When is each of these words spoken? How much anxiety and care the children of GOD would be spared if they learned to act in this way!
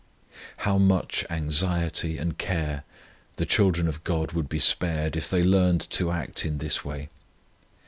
How 0.57 0.79
much 0.79 1.23
anxiety 1.29 2.17
and 2.17 2.35
care 2.35 2.83
the 3.35 3.45
children 3.45 3.87
of 3.87 4.03
GOD 4.03 4.31
would 4.31 4.49
be 4.49 4.57
spared 4.57 5.15
if 5.15 5.29
they 5.29 5.43
learned 5.43 5.87
to 5.91 6.09
act 6.09 6.43
in 6.43 6.57
this 6.57 6.83
way! 6.83 7.09